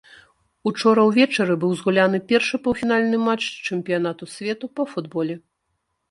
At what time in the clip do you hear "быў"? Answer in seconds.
1.63-1.75